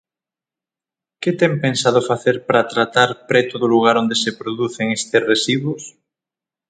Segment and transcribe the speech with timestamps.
[1.21, 5.83] ¿Que ten pensado facer para tratar preto do lugar onde se producen estes residuos?